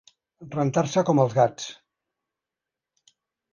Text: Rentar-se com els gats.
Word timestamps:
Rentar-se 0.55 1.03
com 1.09 1.21
els 1.25 1.37
gats. 1.41 1.69